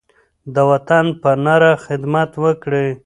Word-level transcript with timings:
د 0.53 0.55
وطن 0.71 1.05
په 1.21 1.29
نره 1.45 1.71
خدمت 1.85 2.31
وکړئ. 2.43 2.89